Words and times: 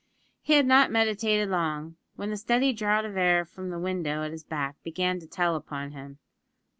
He 0.41 0.53
had 0.53 0.65
not 0.65 0.89
meditated 0.89 1.49
long, 1.49 1.95
when 2.15 2.31
the 2.31 2.37
steady 2.37 2.73
draught 2.73 3.05
of 3.05 3.15
air 3.17 3.45
from 3.45 3.69
the 3.69 3.77
window 3.77 4.23
at 4.23 4.31
his 4.31 4.43
back 4.43 4.81
began 4.81 5.19
to 5.19 5.27
tell 5.27 5.55
upon 5.55 5.91
him. 5.91 6.17